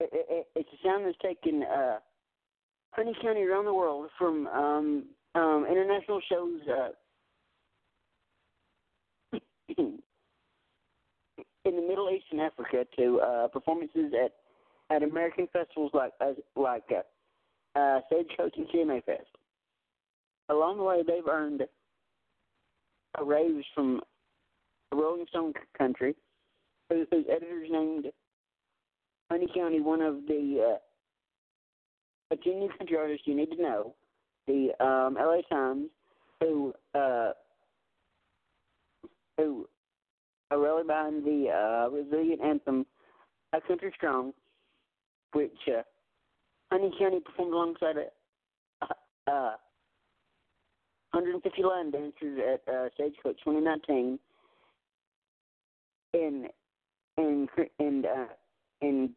It, 0.00 0.10
it, 0.12 0.46
it's 0.56 0.68
a 0.72 0.86
sound 0.86 1.06
that's 1.06 1.18
taken 1.22 1.62
uh, 1.62 1.98
Honey 2.92 3.14
County 3.22 3.42
around 3.42 3.66
the 3.66 3.74
world 3.74 4.08
from 4.18 4.46
um, 4.48 5.04
um, 5.34 5.66
international 5.70 6.20
shows. 6.28 6.60
Uh, 9.32 9.38
in 9.78 10.00
the 11.76 11.82
Middle 11.82 12.10
East 12.10 12.26
and 12.30 12.40
Africa 12.40 12.86
to 12.96 13.20
uh, 13.20 13.48
performances 13.48 14.12
at 14.24 14.32
at 14.94 15.02
American 15.02 15.48
festivals 15.52 15.90
like 15.92 16.12
uh, 16.20 16.32
like 16.56 16.84
uh, 17.74 18.00
Stagecoach 18.06 18.54
and 18.56 18.68
CMA 18.68 19.04
Fest. 19.04 19.33
Along 20.48 20.76
the 20.76 20.84
way, 20.84 21.02
they've 21.06 21.26
earned 21.28 21.62
a 23.18 23.24
raise 23.24 23.64
from 23.74 24.00
Rolling 24.92 25.26
Stone 25.28 25.54
Country, 25.76 26.14
whose, 26.90 27.06
whose 27.10 27.24
editors 27.30 27.68
named 27.70 28.06
Honey 29.30 29.48
County 29.54 29.80
one 29.80 30.02
of 30.02 30.26
the 30.26 30.74
uh, 30.74 32.34
a 32.34 32.36
junior 32.36 32.68
country 32.76 32.96
artists 32.96 33.26
you 33.26 33.34
need 33.34 33.50
to 33.50 33.62
know. 33.62 33.94
The 34.46 34.70
um, 34.84 35.14
LA 35.14 35.40
Times, 35.50 35.88
who 36.40 36.74
uh, 36.94 37.30
who 39.38 39.66
are 40.50 40.60
really 40.60 40.84
behind 40.84 41.24
the 41.24 41.48
uh, 41.50 41.90
resilient 41.90 42.42
anthem 42.42 42.86
"A 43.52 43.60
Country 43.60 43.92
Strong," 43.96 44.32
which 45.32 45.56
uh, 45.68 45.82
Honey 46.70 46.92
County 46.98 47.20
performed 47.20 47.52
alongside 47.54 47.96
uh, 48.82 49.30
uh, 49.30 49.52
150 51.14 51.62
line 51.62 51.90
dancers 51.92 52.40
at 52.54 52.74
uh, 52.74 52.88
Stagecoach 52.94 53.38
2019 53.44 54.18
in 56.12 56.48
in 57.16 57.48
in 57.78 58.04
uh, 58.04 58.26
in 58.80 59.10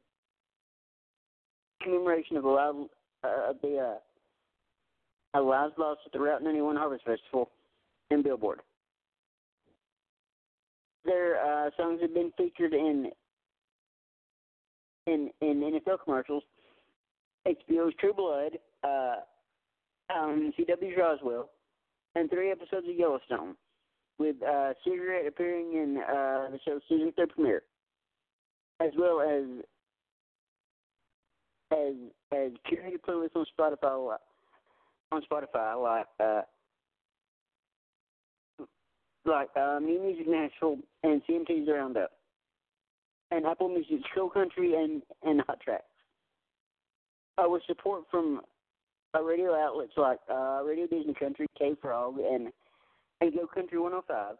commemoration 1.82 2.38
of 2.38 2.44
the 2.44 2.50
loud 2.50 2.86
uh, 3.24 3.50
of 3.50 3.56
the 3.64 3.98
uh, 5.34 5.42
Lives 5.42 5.74
Lost 5.78 6.02
at 6.06 6.12
the 6.12 6.20
Route 6.20 6.44
91 6.44 6.76
Harvest 6.76 7.04
Festival 7.04 7.50
in 8.12 8.22
Billboard. 8.22 8.60
Their 11.04 11.38
uh, 11.38 11.72
songs 11.78 12.00
have 12.02 12.14
been 12.14 12.32
featured 12.38 12.74
in 12.74 13.10
in 15.08 15.32
in 15.42 15.62
NFL 15.62 15.98
commercials, 16.04 16.44
HBO's 17.48 17.94
True 18.00 18.14
Blood, 18.14 18.60
uh, 18.84 19.16
um, 20.16 20.54
CW's 20.60 20.96
Roswell, 20.96 21.50
and 22.18 22.30
three 22.30 22.52
episodes 22.52 22.88
of 22.90 22.96
Yellowstone, 22.96 23.56
with 24.18 24.36
uh, 24.42 24.74
Cigarette 24.84 25.28
appearing 25.28 25.74
in 25.74 25.98
uh, 25.98 26.50
the 26.52 26.60
show's 26.66 26.82
season 26.90 27.14
three 27.16 27.28
premiere, 27.28 27.64
as 28.80 28.92
well 28.98 29.22
as 29.22 29.44
as 31.72 31.94
as 32.32 32.52
curated 32.72 33.02
playlists 33.08 33.36
on 33.36 33.46
Spotify 33.58 34.18
on 35.12 35.22
Spotify 35.32 35.82
like 35.82 36.08
uh, 36.20 36.42
like 39.26 39.50
uh, 39.56 39.80
New 39.80 40.02
Music 40.02 40.28
Nashville 40.28 40.78
and 41.04 41.22
CMT's 41.30 41.70
Roundup, 41.70 42.12
and 43.32 43.46
Apple 43.46 43.70
Music's 43.70 44.08
Show 44.16 44.30
Country 44.30 44.74
and 44.74 45.02
and 45.24 45.42
Hot 45.48 45.60
Tracks. 45.60 45.84
Uh, 47.38 47.48
with 47.48 47.62
support 47.68 48.04
from 48.10 48.42
uh, 49.16 49.22
radio 49.22 49.56
outlets 49.56 49.94
like 49.98 50.20
uh, 50.30 50.62
Radio 50.64 50.88
Disney 50.88 51.14
Country, 51.14 51.48
K 51.58 51.74
Frog, 51.82 52.18
and 52.20 52.52
and 53.22 53.34
Go 53.34 53.48
Country 53.48 53.80
105, 53.80 54.36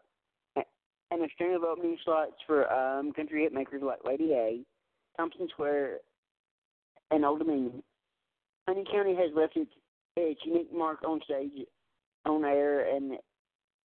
and 1.10 1.22
a 1.22 1.28
string 1.34 1.54
of 1.54 1.62
opening 1.62 1.96
slots 2.04 2.32
for 2.46 2.70
um, 2.72 3.12
country 3.12 3.42
hit 3.42 3.52
makers 3.52 3.82
like 3.84 4.04
Lady 4.04 4.32
A, 4.32 4.60
Thompson 5.16 5.48
Square, 5.50 5.98
and 7.10 7.24
Old 7.24 7.40
Dominion. 7.40 7.82
Honey 8.68 8.84
County 8.90 9.14
has 9.14 9.30
left 9.34 9.56
its, 9.56 9.70
its 10.16 10.40
unique 10.44 10.72
mark 10.74 10.98
on 11.04 11.20
stage, 11.24 11.66
on 12.26 12.44
air, 12.44 12.94
and 12.94 13.12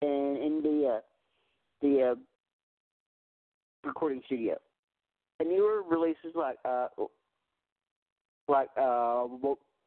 and 0.03 0.37
in 0.39 0.61
the 0.63 0.97
uh, 0.97 1.01
the 1.83 2.13
uh, 2.13 2.15
recording 3.85 4.23
studio. 4.27 4.57
And 5.39 5.51
newer 5.51 5.83
releases 5.83 6.35
like 6.35 6.57
uh, 6.65 6.89
like 8.49 8.69
uh, 8.77 9.27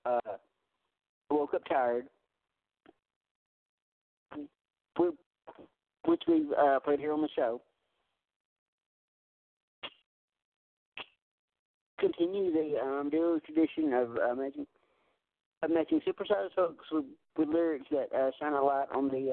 uh, 0.06 0.20
woke 1.34 1.54
up 1.54 1.64
tired, 1.66 2.06
which 6.06 6.22
we've 6.28 6.52
uh, 6.58 6.80
played 6.80 7.00
here 7.00 7.14
on 7.14 7.22
the 7.22 7.30
show. 7.36 7.62
Continue 12.00 12.52
the 12.52 12.80
um, 12.82 13.10
daily 13.10 13.40
tradition 13.46 13.94
of 13.94 14.18
uh, 14.18 14.36
making 14.36 14.68
of 15.64 15.70
making 15.72 16.02
supersized 16.02 16.50
hooks 16.58 16.86
with, 16.92 17.06
with 17.38 17.48
lyrics 17.48 17.86
that 17.90 18.08
uh, 18.14 18.32
shine 18.40 18.52
a 18.52 18.62
light 18.62 18.88
on 18.94 19.08
the 19.08 19.32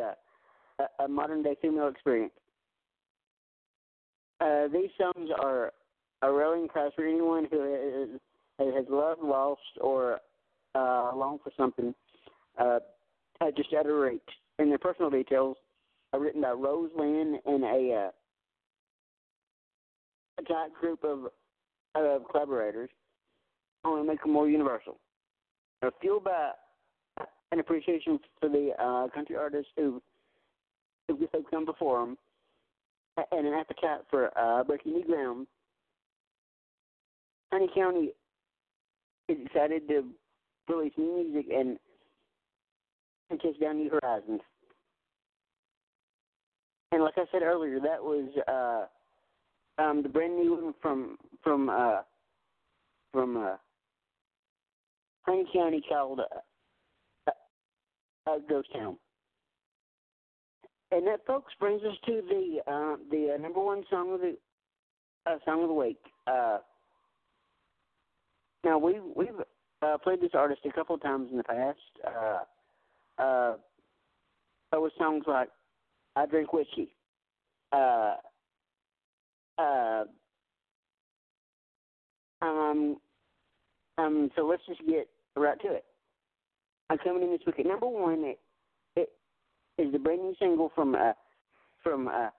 uh, 0.78 0.84
a, 1.00 1.04
a 1.04 1.08
modern 1.08 1.42
day 1.42 1.56
female 1.60 1.88
experience. 1.88 2.32
Uh, 4.40 4.68
these 4.72 4.90
songs 4.96 5.28
are 5.42 5.72
a 6.22 6.32
rallying 6.32 6.68
cry 6.68 6.88
for 6.94 7.04
anyone 7.04 7.46
who 7.50 7.74
is, 7.74 8.20
has 8.58 8.84
loved, 8.88 9.22
lost, 9.22 9.60
or 9.80 10.20
uh, 10.74 11.12
longed 11.14 11.40
for 11.42 11.52
something 11.56 11.94
uh, 12.58 12.78
just 13.56 13.72
out 13.72 13.86
of 13.86 13.92
reach. 13.96 14.20
And 14.58 14.70
their 14.70 14.78
personal 14.78 15.10
details 15.10 15.56
are 16.12 16.20
written 16.20 16.42
by 16.42 16.50
Rose 16.50 16.90
Lynn 16.96 17.38
and 17.46 17.64
a, 17.64 18.06
uh, 18.06 18.10
a 20.38 20.42
tight 20.42 20.74
group 20.80 21.04
of, 21.04 21.26
of 21.94 22.22
collaborators, 22.30 22.90
only 23.84 24.06
make 24.06 24.22
them 24.22 24.32
more 24.32 24.48
universal. 24.48 24.98
They're 25.80 25.92
fueled 26.00 26.24
by 26.24 26.50
an 27.52 27.60
appreciation 27.60 28.18
for 28.38 28.48
the 28.48 28.72
uh, 28.78 29.08
country 29.14 29.36
artists 29.36 29.70
who 29.76 30.02
who 31.08 31.28
have 31.34 31.42
come 31.50 31.64
before 31.64 32.00
them, 32.00 32.18
and 33.32 33.46
an 33.46 33.54
appetite 33.54 34.00
for 34.08 34.30
uh, 34.38 34.62
breaking 34.62 34.92
new 34.92 35.04
ground. 35.04 35.46
Honey 37.52 37.68
County 37.74 38.10
is 39.28 39.38
excited 39.44 39.88
to 39.88 40.04
release 40.70 40.92
new 40.96 41.24
music 41.24 41.52
and 41.52 41.78
and 43.30 43.40
chase 43.40 43.56
down 43.60 43.78
new 43.78 43.90
horizons. 43.90 44.40
And 46.92 47.02
like 47.02 47.14
I 47.16 47.24
said 47.30 47.42
earlier, 47.42 47.78
that 47.80 48.02
was 48.02 48.28
uh, 48.48 49.82
um, 49.82 50.02
the 50.02 50.08
brand 50.08 50.36
new 50.36 50.54
one 50.54 50.74
from 50.82 51.16
from 51.42 51.68
uh, 51.68 52.02
from 53.12 53.36
uh, 53.36 53.56
Honey 55.22 55.46
County 55.52 55.82
called 55.88 56.20
uh, 56.20 57.30
uh, 58.26 58.38
Ghost 58.48 58.68
Town. 58.74 58.96
And 60.92 61.06
that, 61.06 61.24
folks, 61.24 61.52
brings 61.60 61.82
us 61.84 61.96
to 62.06 62.22
the 62.28 62.58
uh, 62.66 62.96
the 63.10 63.34
uh, 63.34 63.40
number 63.40 63.60
one 63.60 63.84
song 63.88 64.12
of 64.12 64.20
the 64.20 64.36
uh, 65.26 65.36
song 65.44 65.62
of 65.62 65.68
the 65.68 65.74
week. 65.74 66.00
Uh, 66.26 66.58
now 68.64 68.78
we 68.78 68.98
we've 69.14 69.28
uh, 69.82 69.98
played 69.98 70.20
this 70.20 70.30
artist 70.34 70.60
a 70.64 70.72
couple 70.72 70.96
times 70.98 71.28
in 71.30 71.36
the 71.36 71.44
past. 71.44 71.78
Uh, 72.06 73.22
uh, 73.22 73.54
with 74.74 74.92
songs 74.98 75.24
like 75.26 75.48
"I 76.16 76.26
Drink 76.26 76.52
Whiskey." 76.52 76.94
Uh, 77.72 78.16
uh, 79.58 80.04
um, 82.42 82.96
um, 83.98 84.30
so 84.34 84.46
let's 84.46 84.62
just 84.66 84.80
get 84.86 85.08
right 85.36 85.60
to 85.60 85.72
it. 85.72 85.84
I'm 86.88 86.98
coming 86.98 87.22
in 87.22 87.30
this 87.30 87.40
week 87.46 87.60
at 87.60 87.66
number 87.66 87.86
one. 87.86 88.24
It, 88.24 88.38
it 88.96 89.10
is 89.78 89.92
the 89.92 89.98
brand 89.98 90.22
new 90.22 90.34
single 90.38 90.72
from 90.74 90.94
uh, 90.94 91.12
from 91.82 92.08
uh, 92.08 92.30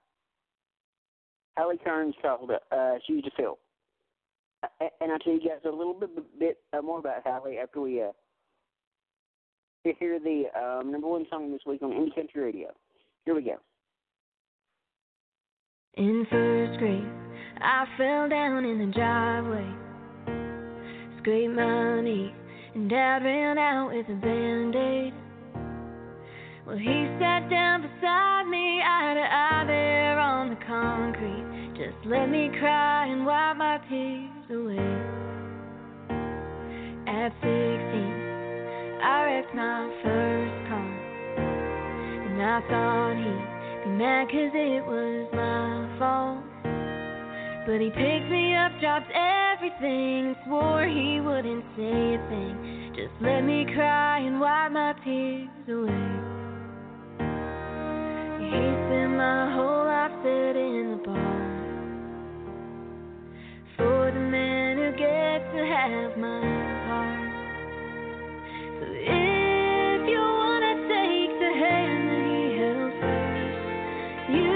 Halle 1.56 1.78
Kearns 1.84 2.16
called 2.22 2.52
uh, 2.72 2.94
"Shoes 3.08 3.24
to 3.24 3.32
Fill." 3.38 3.58
And 5.00 5.12
I'll 5.12 5.20
tell 5.20 5.34
you 5.34 5.40
guys 5.40 5.60
a 5.66 5.70
little 5.70 5.94
bit, 5.94 6.10
bit 6.40 6.58
uh, 6.74 6.82
more 6.82 7.00
about 7.00 7.24
Halle 7.26 7.58
after 7.62 7.82
we 7.82 8.02
uh, 8.02 8.12
hear 9.84 10.20
the 10.20 10.44
um, 10.56 10.92
number 10.92 11.08
one 11.08 11.26
song 11.30 11.52
this 11.52 11.62
week 11.66 11.82
on 11.82 11.90
Indie 11.92 12.14
Country 12.14 12.42
Radio. 12.44 12.68
Here 13.26 13.36
we 13.36 13.42
go. 13.42 13.56
In 15.96 16.26
first 16.30 16.80
grade, 16.80 17.04
I 17.60 17.86
fell 17.98 18.30
down 18.30 18.66
in 18.66 18.80
the 18.80 18.94
driveway, 18.94 19.68
scraped 21.20 21.56
my 21.56 22.02
knee, 22.02 22.32
and 22.76 22.90
Dad 22.90 23.24
ran 23.24 23.58
out 23.58 23.92
with 23.92 24.06
a 24.08 24.22
band-aid. 24.22 25.14
Well, 26.66 26.78
he 26.78 27.08
sat 27.20 27.50
down 27.50 27.82
beside 27.82 28.48
me, 28.48 28.80
eye 28.82 29.14
to 29.16 29.22
eye 29.22 29.64
there 29.68 30.20
on 30.20 30.50
the 30.52 30.66
concrete. 30.66 31.74
Just 31.76 32.06
let 32.06 32.30
me 32.30 32.50
cry 32.60 33.08
and 33.08 33.26
wipe 33.26 33.58
my 33.58 33.80
tears 33.90 34.31
away. 34.52 34.92
At 37.08 37.32
16, 37.40 37.52
I 39.02 39.24
wrecked 39.26 39.56
my 39.56 39.90
first 40.04 40.68
car. 40.68 40.92
And 42.28 42.42
I 42.42 42.60
thought 42.70 43.16
he'd 43.16 43.86
be 43.86 43.98
mad 43.98 44.28
cause 44.28 44.52
it 44.54 44.86
was 44.86 45.28
my 45.34 46.00
fault. 46.00 46.44
But 47.66 47.80
he 47.80 47.90
picked 47.90 48.30
me 48.30 48.56
up, 48.56 48.72
dropped 48.82 49.12
everything, 49.14 50.36
swore 50.46 50.86
he 50.86 51.22
wouldn't 51.22 51.64
say 51.78 52.16
a 52.16 52.22
thing. 52.30 52.94
Just 52.96 53.14
let 53.22 53.42
me 53.42 53.66
cry 53.74 54.20
and 54.20 54.40
wipe 54.40 54.72
my 54.72 54.94
tears 55.04 55.48
away. 55.70 56.12
He 58.42 58.60
spent 58.86 59.16
my 59.16 59.54
whole 59.54 59.86
life 59.86 60.12
sitting 60.24 60.76
in 60.76 60.98
the 60.98 61.04
bar 61.06 61.31
have 65.88 66.18
my 66.18 66.42
heart. 66.88 67.50
So 68.80 68.86
if 68.90 70.02
you 70.10 70.20
wanna 70.20 70.76
take 70.88 71.34
the 71.40 71.54
hand 71.64 72.02
that 72.10 72.24
he 72.32 72.42
held 72.62 72.94
first, 73.02 73.60
you 74.38 74.54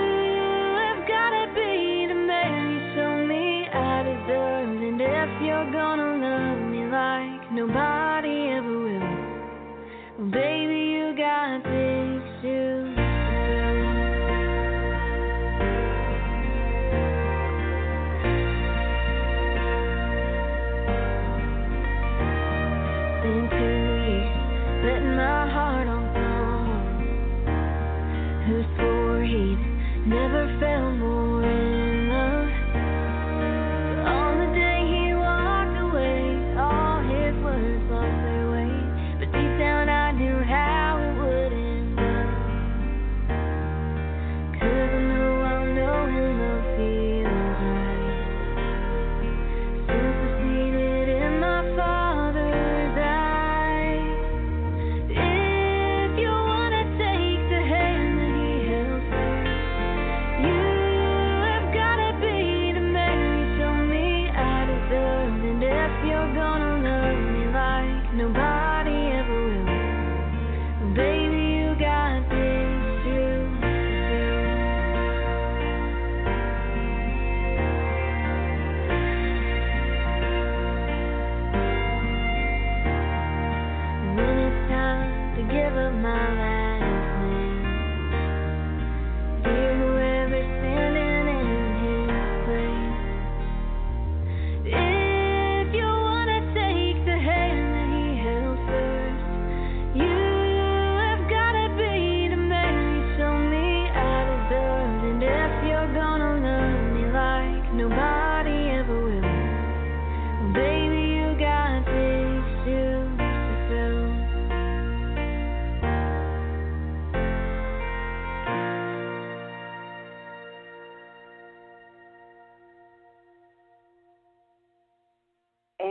have 0.83 1.01
gotta 1.07 1.45
be 1.55 2.07
the 2.07 2.15
man 2.15 2.61
you 2.73 2.81
me 3.27 3.67
I. 3.73 4.83
And 4.83 5.01
if 5.01 5.31
you're 5.41 5.71
gonna 5.71 6.11
love 6.25 6.59
me 6.71 6.85
like 6.85 7.51
nobody 7.51 7.94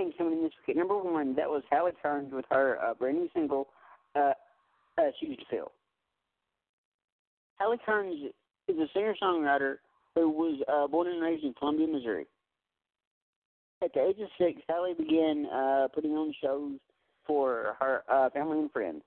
And 0.04 0.16
coming 0.18 0.34
in 0.34 0.42
this 0.42 0.52
week 0.68 0.76
number 0.76 0.98
one, 0.98 1.34
that 1.36 1.48
was 1.48 1.62
Halle 1.70 1.90
Kearns 2.02 2.30
with 2.30 2.44
her 2.50 2.78
uh, 2.78 2.92
brand 2.92 3.16
new 3.16 3.28
single, 3.34 3.68
uh, 4.14 4.32
uh, 4.98 5.02
Shoes 5.18 5.38
to 5.38 5.44
Fill. 5.50 5.72
Halle 7.58 7.78
Kearns 7.86 8.30
is 8.68 8.76
a 8.76 8.86
singer 8.92 9.14
songwriter 9.22 9.76
who 10.14 10.28
was 10.28 10.60
uh, 10.70 10.86
born 10.88 11.08
and 11.08 11.22
raised 11.22 11.42
in 11.42 11.54
Columbia, 11.54 11.86
Missouri. 11.86 12.26
At 13.82 13.94
the 13.94 14.06
age 14.06 14.16
of 14.20 14.28
six, 14.36 14.60
Halle 14.68 14.92
began 14.92 15.46
uh, 15.46 15.88
putting 15.94 16.12
on 16.12 16.34
shows 16.42 16.72
for 17.26 17.76
her 17.80 18.02
uh, 18.06 18.28
family 18.28 18.58
and 18.58 18.70
friends, 18.70 19.02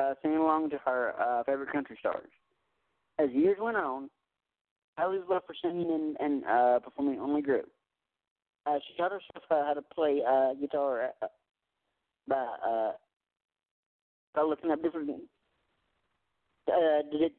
uh, 0.00 0.14
singing 0.22 0.38
along 0.38 0.70
to 0.70 0.78
her 0.78 1.14
uh, 1.20 1.44
favorite 1.44 1.70
country 1.70 1.96
stars. 2.00 2.30
As 3.20 3.30
years 3.30 3.58
went 3.60 3.76
on, 3.76 4.10
Halle's 4.98 5.22
love 5.30 5.42
for 5.46 5.54
singing 5.62 5.88
and, 5.92 6.16
and 6.18 6.44
uh, 6.44 6.80
performing 6.80 7.20
only 7.20 7.42
grew. 7.42 7.62
Uh, 8.64 8.78
she 8.86 8.96
taught 8.96 9.12
herself 9.12 9.44
how 9.48 9.74
to 9.74 9.82
play 9.82 10.22
uh, 10.26 10.54
guitar 10.54 11.10
uh, 11.20 11.26
by 12.28 12.46
uh, 12.66 12.92
by 14.34 14.42
looking 14.42 14.70
up 14.70 14.82
different 14.82 15.10
uh, 16.68 17.02
did 17.10 17.32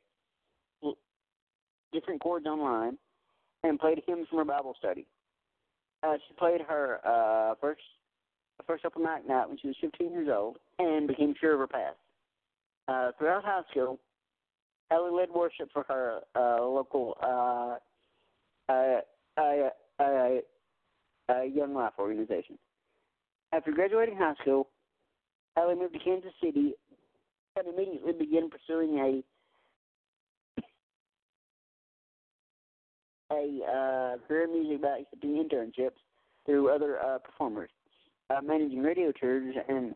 different 1.93 2.21
chords 2.21 2.45
online 2.45 2.97
and 3.63 3.79
played 3.79 4.01
hymns 4.05 4.27
from 4.27 4.39
her 4.39 4.45
Bible 4.45 4.75
study. 4.77 5.05
Uh, 6.01 6.15
she 6.27 6.33
played 6.36 6.62
her 6.62 6.99
uh, 7.05 7.55
first 7.62 7.81
first 8.67 8.86
open 8.86 9.03
mic 9.03 9.27
night 9.27 9.47
when 9.47 9.57
she 9.57 9.67
was 9.67 9.75
15 9.81 10.12
years 10.12 10.29
old 10.31 10.57
and 10.79 11.07
became 11.07 11.33
sure 11.39 11.53
of 11.53 11.59
her 11.59 11.67
past. 11.67 11.97
Uh, 12.88 13.12
throughout 13.17 13.43
high 13.43 13.62
school, 13.71 13.99
Ellie 14.91 15.12
led 15.12 15.29
worship 15.29 15.69
for 15.71 15.83
her 15.88 16.19
uh, 16.36 16.62
local 16.62 17.17
uh, 17.21 17.75
uh, 18.71 18.99
uh, 19.38 19.69
uh, 19.99 20.29
uh, 21.29 21.41
Young 21.43 21.73
Life 21.73 21.93
organization. 21.99 22.57
After 23.51 23.71
graduating 23.71 24.17
high 24.17 24.36
school, 24.41 24.67
Ellie 25.57 25.75
moved 25.75 25.93
to 25.93 25.99
Kansas 25.99 26.31
City 26.43 26.73
and 27.55 27.67
immediately 27.67 28.13
began 28.13 28.49
pursuing 28.49 28.97
a 28.99 29.23
a 33.31 33.59
uh, 33.65 34.27
career 34.27 34.43
in 34.43 34.53
music 34.53 34.81
by 34.81 34.99
accepting 34.99 35.43
internships 35.43 35.97
through 36.45 36.69
other 36.69 36.99
uh, 37.03 37.17
performers. 37.19 37.69
uh, 38.29 38.41
managing 38.41 38.81
radio 38.81 39.12
tours 39.12 39.55
and 39.67 39.93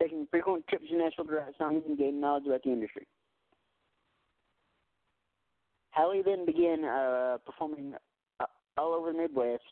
taking 0.00 0.26
frequent 0.30 0.66
trips 0.68 0.84
to 0.90 0.96
Nashville 0.96 1.24
to 1.26 1.32
write 1.32 1.54
songs 1.58 1.82
and 1.86 1.98
gain 1.98 2.20
knowledge 2.20 2.44
about 2.46 2.62
the 2.64 2.70
industry. 2.70 3.06
Halle 5.90 6.22
then 6.24 6.46
began 6.46 6.84
uh, 6.84 7.38
performing 7.44 7.94
uh, 8.40 8.46
all 8.78 8.94
over 8.94 9.12
the 9.12 9.18
Midwest 9.18 9.62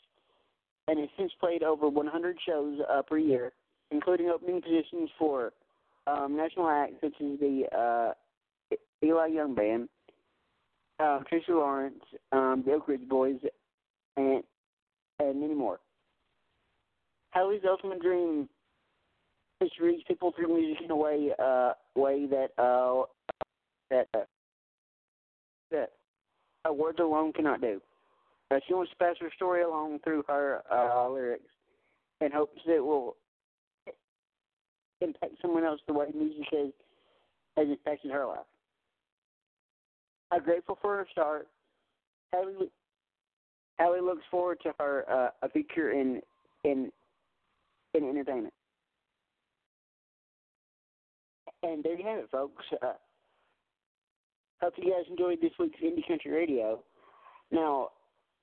and 0.90 0.98
has 0.98 1.08
since 1.16 1.30
played 1.38 1.62
over 1.62 1.88
100 1.88 2.36
shows 2.44 2.78
uh, 2.92 3.00
per 3.02 3.16
year, 3.16 3.52
including 3.92 4.28
opening 4.28 4.60
positions 4.60 5.08
for 5.16 5.52
um, 6.08 6.36
national 6.36 6.68
acts 6.68 6.94
such 7.00 7.14
as 7.20 7.38
the 7.38 7.62
uh, 7.72 8.76
Eli 9.04 9.28
Young 9.28 9.54
Band, 9.54 9.88
um, 10.98 11.24
Tracy 11.28 11.52
Lawrence, 11.52 12.02
um, 12.32 12.64
the 12.66 12.72
Oak 12.72 12.88
Ridge 12.88 13.08
Boys, 13.08 13.36
and 14.16 14.42
and 15.20 15.40
many 15.40 15.54
more. 15.54 15.78
Halle's 17.30 17.62
ultimate 17.68 18.02
dream 18.02 18.48
is 19.60 19.70
to 19.78 19.84
reach 19.84 20.04
people 20.08 20.32
through 20.34 20.56
music 20.56 20.82
in 20.82 20.90
a 20.90 20.96
way 20.96 21.30
uh, 21.38 21.72
way 21.94 22.26
that 22.26 22.48
uh, 22.58 23.04
that 23.90 24.08
uh, 24.14 24.24
that 25.70 25.92
uh, 26.68 26.72
words 26.72 26.98
alone 26.98 27.32
cannot 27.32 27.60
do. 27.60 27.80
Uh, 28.50 28.58
she 28.66 28.74
wants 28.74 28.90
to 28.90 28.96
pass 28.96 29.16
her 29.20 29.30
story 29.36 29.62
along 29.62 30.00
through 30.02 30.24
her 30.26 30.62
uh, 30.72 31.08
lyrics 31.08 31.44
and 32.20 32.32
hopes 32.32 32.60
that 32.66 32.76
it 32.76 32.84
will 32.84 33.16
impact 35.00 35.34
someone 35.40 35.64
else 35.64 35.80
the 35.86 35.94
way 35.94 36.06
music 36.14 36.44
has, 36.50 36.72
has 37.56 37.68
impacted 37.68 38.10
her 38.10 38.26
life. 38.26 38.38
I'm 40.32 40.42
grateful 40.42 40.78
for 40.80 40.96
her 40.98 41.06
start. 41.10 41.48
Halle, 42.32 42.68
Halle 43.78 44.04
looks 44.04 44.22
forward 44.30 44.58
to 44.62 44.72
her 44.78 45.04
uh, 45.10 45.46
a 45.46 45.48
future 45.48 45.92
in 45.92 46.20
in 46.64 46.92
in 47.94 48.08
entertainment. 48.08 48.54
And 51.62 51.82
there 51.82 51.98
you 51.98 52.06
have 52.06 52.18
it, 52.18 52.30
folks. 52.30 52.64
Uh, 52.82 52.92
hope 54.62 54.74
you 54.76 54.92
guys 54.92 55.10
enjoyed 55.10 55.40
this 55.40 55.50
week's 55.58 55.80
Indie 55.80 56.06
Country 56.06 56.30
Radio. 56.30 56.82
Now, 57.50 57.88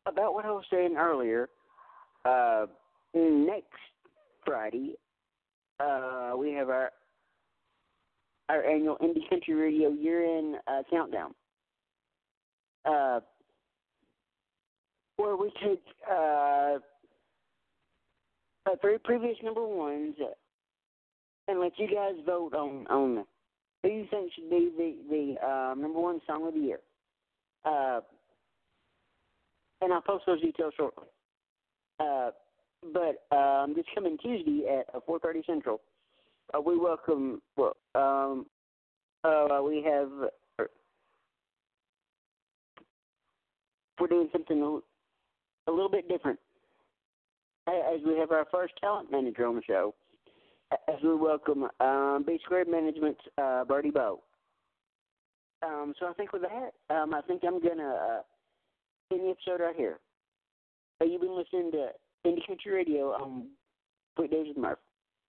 about 0.07 0.33
what 0.33 0.45
I 0.45 0.51
was 0.51 0.63
saying 0.71 0.95
earlier, 0.97 1.49
uh, 2.25 2.65
next 3.13 3.67
Friday, 4.45 4.95
uh, 5.79 6.33
we 6.37 6.53
have 6.53 6.69
our 6.69 6.91
our 8.49 8.63
annual 8.63 8.95
Indie 8.97 9.29
Country 9.29 9.53
Radio 9.53 9.89
year-end 9.89 10.55
uh, 10.67 10.81
countdown, 10.89 11.33
uh, 12.85 13.19
where 15.17 15.35
we 15.35 15.51
take 15.61 15.83
uh, 16.09 16.77
uh, 18.65 18.75
three 18.79 18.97
previous 19.03 19.35
number 19.43 19.65
ones 19.65 20.15
and 21.49 21.59
let 21.59 21.73
you 21.77 21.87
guys 21.87 22.15
vote 22.25 22.53
on 22.53 22.87
on 22.87 23.25
who 23.83 23.89
you 23.89 24.07
think 24.09 24.31
should 24.33 24.49
be 24.49 24.71
the 24.77 24.95
the 25.09 25.45
uh, 25.45 25.75
number 25.75 25.99
one 25.99 26.21
song 26.25 26.47
of 26.47 26.53
the 26.53 26.59
year. 26.59 26.79
Uh, 29.81 29.85
and 29.85 29.93
I'll 29.93 30.01
post 30.01 30.25
those 30.25 30.41
details 30.41 30.73
shortly. 30.77 31.05
Uh, 31.99 32.31
but 32.93 33.35
um, 33.35 33.73
this 33.75 33.85
coming 33.95 34.17
Tuesday 34.21 34.65
at 34.67 34.95
uh, 34.95 34.99
4:30 35.07 35.45
Central, 35.45 35.81
uh, 36.53 36.61
we 36.61 36.77
welcome. 36.77 37.41
Well, 37.55 37.75
um, 37.95 38.45
uh, 39.23 39.61
we 39.63 39.83
have. 39.83 40.09
Uh, 40.59 40.65
we're 43.99 44.07
doing 44.07 44.29
something 44.31 44.61
a, 45.67 45.71
little 45.71 45.89
bit 45.89 46.07
different, 46.07 46.39
as 47.67 47.99
we 48.05 48.15
have 48.19 48.31
our 48.31 48.45
first 48.51 48.73
talent 48.79 49.11
manager 49.11 49.47
on 49.47 49.55
the 49.55 49.63
show. 49.63 49.95
As 50.87 51.01
we 51.01 51.15
welcome 51.15 51.65
um, 51.79 52.23
B 52.27 52.39
Squared 52.43 52.67
Management's 52.67 53.21
uh, 53.39 53.63
Birdie 53.65 53.89
Bow. 53.89 54.21
Um, 55.65 55.93
so 55.99 56.05
I 56.05 56.13
think 56.13 56.31
with 56.31 56.43
that, 56.43 56.95
um, 56.95 57.15
I 57.15 57.21
think 57.21 57.41
I'm 57.43 57.59
gonna 57.59 58.21
end 59.11 59.21
the 59.21 59.29
episode 59.29 59.63
right 59.63 59.75
here. 59.75 59.99
You've 61.05 61.21
been 61.21 61.35
listening 61.37 61.71
to 61.71 61.89
Indie 62.25 62.45
Country 62.47 62.71
Radio 62.71 63.13
um, 63.13 63.49
Weekdays 64.17 64.47
with 64.49 64.57
Murph. 64.57 64.79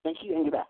Thank 0.02 0.18
you 0.22 0.34
and 0.34 0.44
goodbye. 0.44 0.64